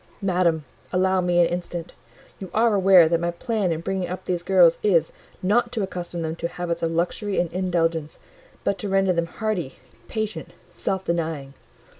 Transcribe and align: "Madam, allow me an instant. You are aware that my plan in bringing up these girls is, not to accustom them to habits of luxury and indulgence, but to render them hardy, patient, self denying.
"Madam, 0.23 0.65
allow 0.91 1.21
me 1.21 1.37
an 1.37 1.45
instant. 1.45 1.93
You 2.39 2.49
are 2.55 2.73
aware 2.73 3.07
that 3.07 3.19
my 3.19 3.29
plan 3.29 3.71
in 3.71 3.81
bringing 3.81 4.09
up 4.09 4.25
these 4.25 4.41
girls 4.41 4.79
is, 4.81 5.11
not 5.43 5.71
to 5.73 5.83
accustom 5.83 6.23
them 6.23 6.35
to 6.37 6.47
habits 6.47 6.81
of 6.81 6.89
luxury 6.89 7.39
and 7.39 7.53
indulgence, 7.53 8.17
but 8.63 8.79
to 8.79 8.89
render 8.89 9.13
them 9.13 9.27
hardy, 9.27 9.75
patient, 10.07 10.53
self 10.73 11.03
denying. 11.03 11.53